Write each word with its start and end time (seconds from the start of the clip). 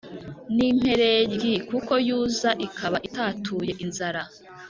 N 0.55 0.57
impereryi 0.69 1.53
kuko 1.69 1.93
yuza 2.07 2.49
ikaba 2.67 2.97
itatuye 3.07 3.71
inzara 3.83 4.21